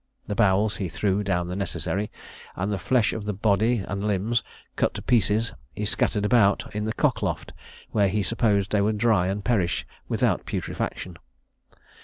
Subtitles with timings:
[0.25, 2.09] The bowels he threw down the necessary;
[2.55, 4.41] and the flesh of the body and limbs,
[4.75, 7.53] cut to pieces, he scattered about in the cock loft,
[7.91, 11.17] where he supposed they would dry and perish without putrefaction.